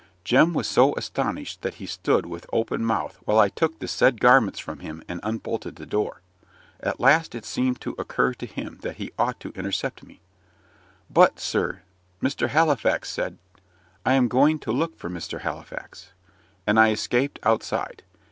Jem 0.23 0.51
was 0.55 0.67
so 0.67 0.95
astonished, 0.95 1.61
that 1.61 1.75
he 1.75 1.85
stood 1.85 2.25
with 2.25 2.49
open 2.51 2.83
mouth 2.83 3.19
while 3.25 3.37
I 3.37 3.49
took 3.49 3.77
the 3.77 3.87
said 3.87 4.19
garments 4.19 4.57
from 4.57 4.79
him, 4.79 5.03
and 5.07 5.19
unbolted 5.21 5.75
the 5.75 5.85
door. 5.85 6.21
At 6.79 6.99
last 6.99 7.35
it 7.35 7.45
seemed 7.45 7.79
to 7.81 7.93
occur 7.99 8.33
to 8.33 8.47
him 8.47 8.79
that 8.81 8.95
he 8.95 9.11
ought 9.19 9.39
to 9.41 9.51
intercept 9.53 10.01
me. 10.01 10.19
"But, 11.07 11.39
sir, 11.39 11.83
Mr. 12.19 12.49
Halifax 12.49 13.11
said" 13.11 13.37
"I 14.03 14.13
am 14.13 14.27
going 14.27 14.57
to 14.61 14.71
look 14.71 14.97
for 14.97 15.07
Mr. 15.07 15.41
Halifax." 15.41 16.13
And 16.65 16.79
I 16.79 16.89
escaped 16.89 17.37
outside. 17.43 18.01